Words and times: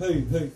Hey, 0.00 0.22
hey, 0.30 0.50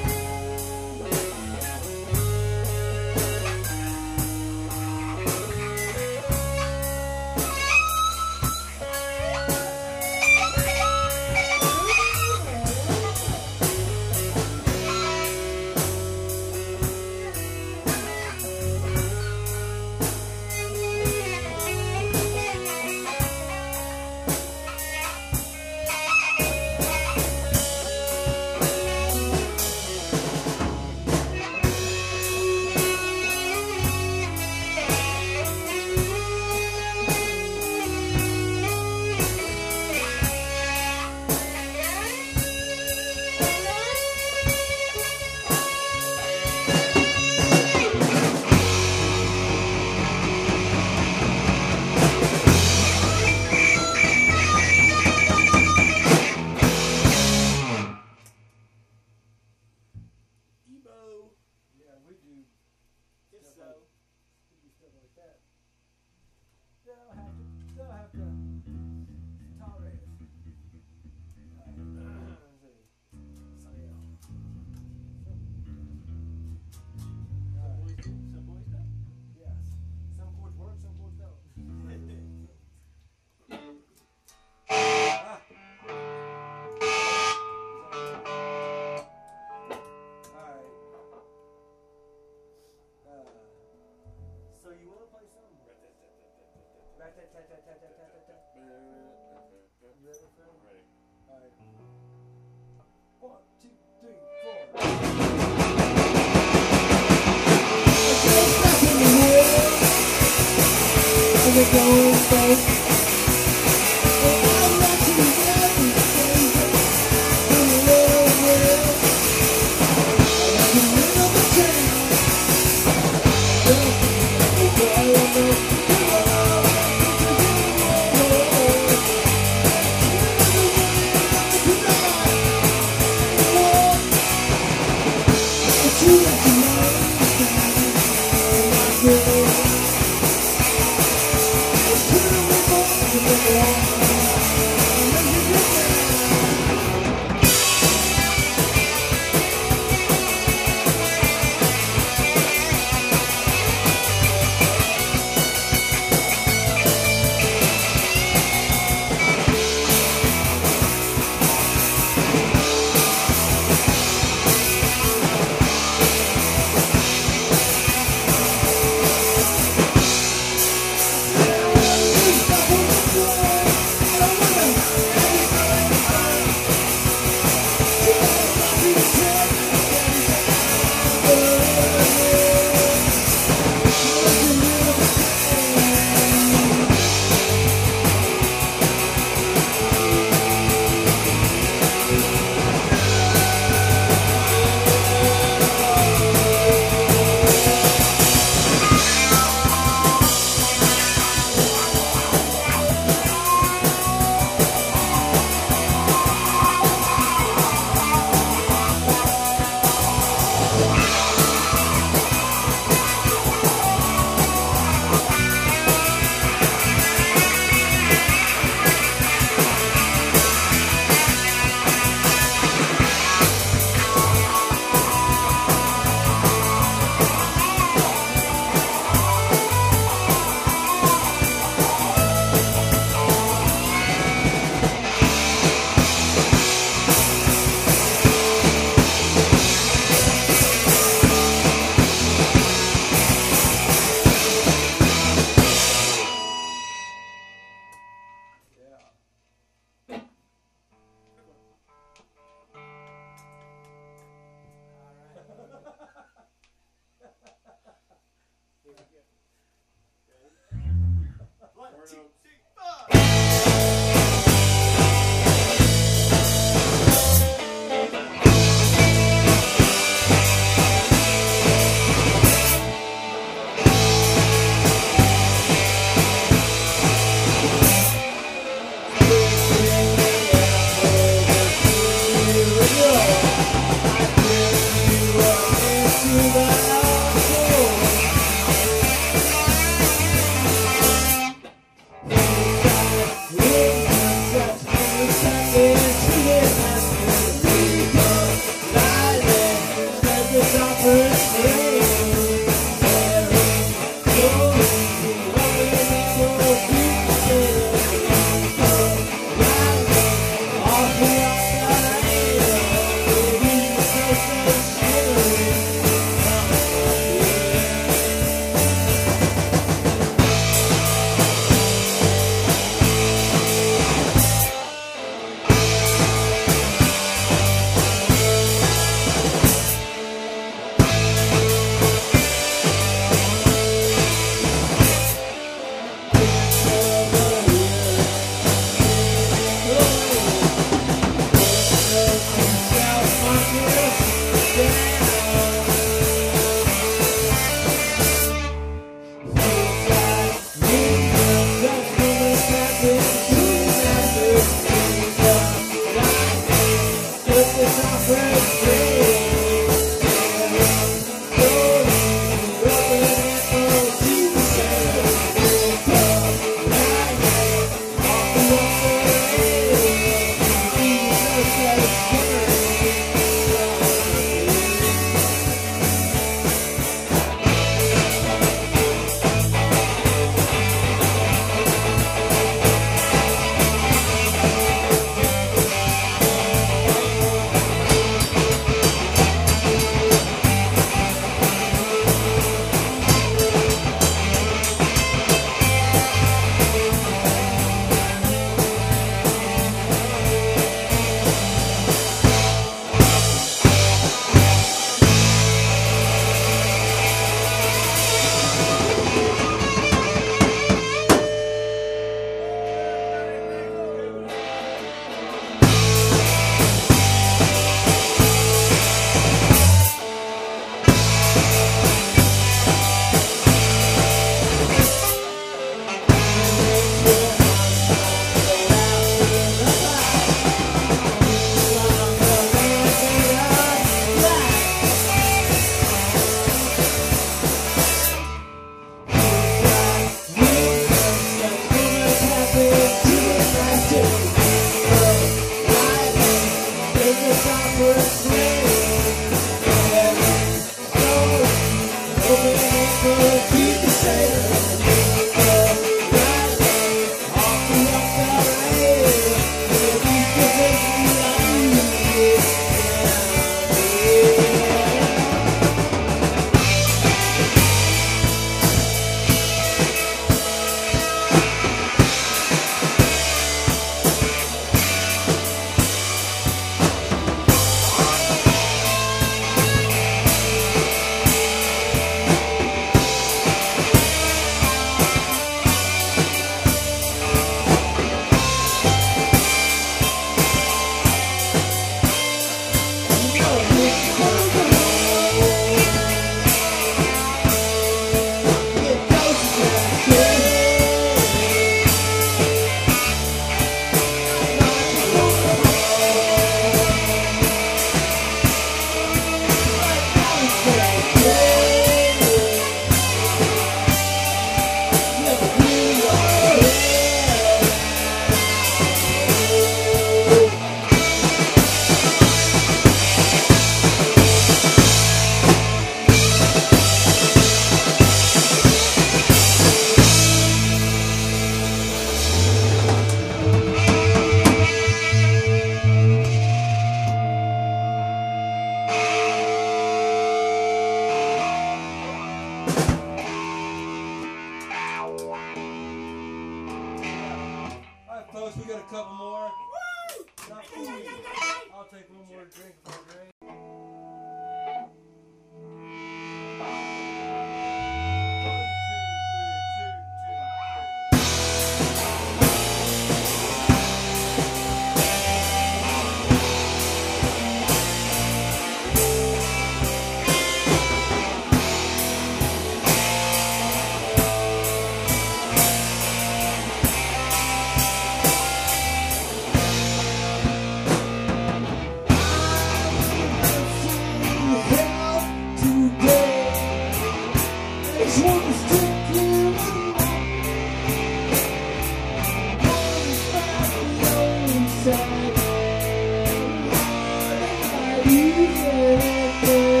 Thank 598.63 599.67
you. 599.69 600.00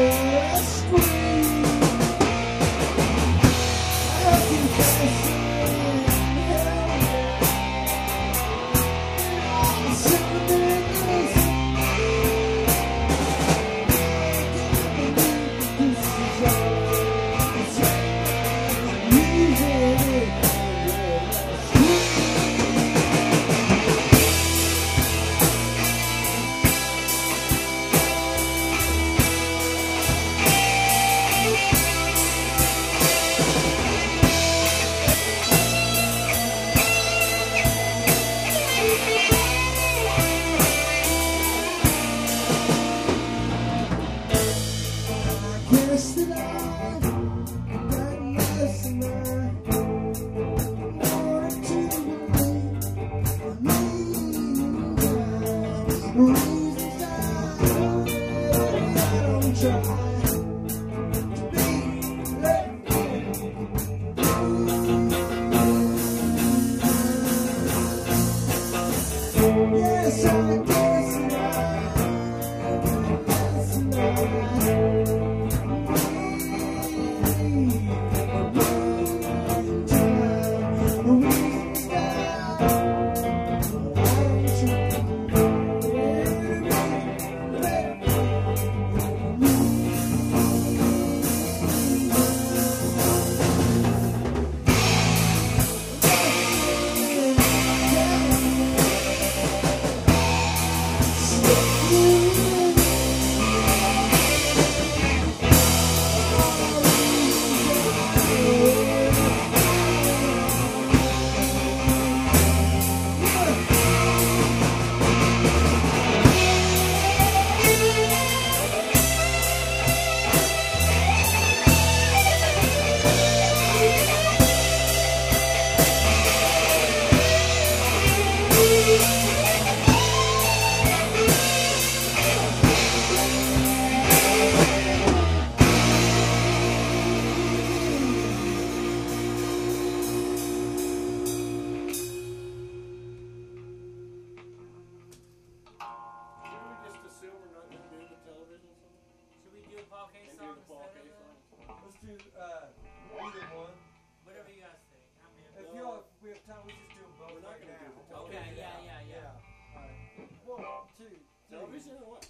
Two. 160.97 161.05
Television 161.49 161.91
or 162.05 162.11
what? 162.13 162.25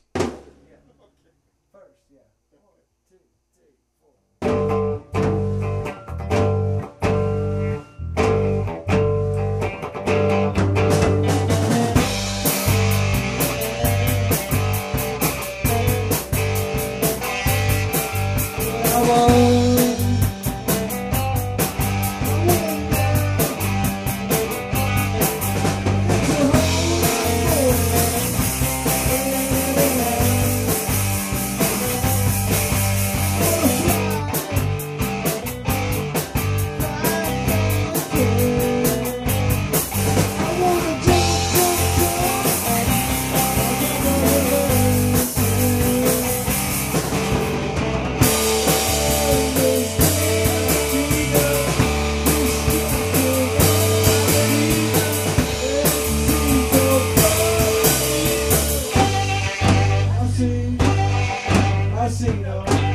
casino. 62.11 62.90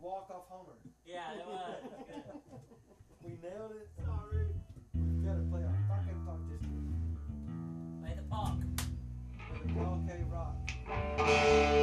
walk-off 0.00 0.44
homer. 0.48 0.72
Yeah, 1.06 1.34
it 1.34 1.46
was. 1.46 1.76
Good. 2.08 2.22
we 3.24 3.30
nailed 3.42 3.72
it. 3.72 3.88
Sorry. 4.04 4.46
We 4.94 5.26
gotta 5.26 5.44
play 5.50 5.60
our 5.62 5.78
fucking 5.88 6.20
punk 6.26 6.40
this 6.50 6.60
game. 6.62 7.16
Play 8.02 8.14
the 8.16 8.22
punk. 8.30 8.64
Play 9.48 9.60
the 9.66 9.76
K 10.06 10.24
Rock. 10.30 11.76